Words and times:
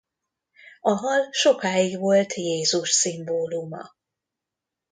A 0.81 0.91
hal 0.93 1.27
sokáig 1.31 1.97
volt 1.97 2.33
Jézus 2.33 2.89
szimbóluma. 2.91 3.95